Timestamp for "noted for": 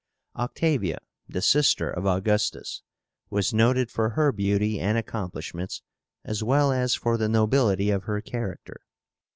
3.53-4.09